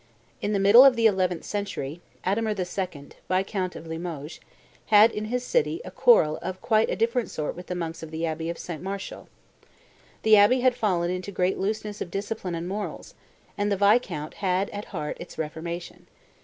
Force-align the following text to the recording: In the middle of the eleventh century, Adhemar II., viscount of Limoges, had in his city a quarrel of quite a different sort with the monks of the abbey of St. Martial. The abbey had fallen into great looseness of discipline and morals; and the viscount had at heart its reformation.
In 0.41 0.51
the 0.51 0.57
middle 0.59 0.83
of 0.83 0.95
the 0.95 1.05
eleventh 1.05 1.43
century, 1.43 2.01
Adhemar 2.25 2.55
II., 2.57 3.09
viscount 3.29 3.75
of 3.75 3.85
Limoges, 3.85 4.39
had 4.87 5.11
in 5.11 5.25
his 5.25 5.43
city 5.45 5.79
a 5.85 5.91
quarrel 5.91 6.37
of 6.41 6.59
quite 6.59 6.89
a 6.89 6.95
different 6.95 7.29
sort 7.29 7.55
with 7.55 7.67
the 7.67 7.75
monks 7.75 8.01
of 8.01 8.09
the 8.09 8.25
abbey 8.25 8.49
of 8.49 8.57
St. 8.57 8.81
Martial. 8.81 9.29
The 10.23 10.37
abbey 10.37 10.61
had 10.61 10.73
fallen 10.73 11.11
into 11.11 11.31
great 11.31 11.59
looseness 11.59 12.01
of 12.01 12.09
discipline 12.09 12.55
and 12.55 12.67
morals; 12.67 13.13
and 13.59 13.71
the 13.71 13.77
viscount 13.77 14.33
had 14.41 14.71
at 14.71 14.85
heart 14.85 15.17
its 15.19 15.37
reformation. 15.37 16.07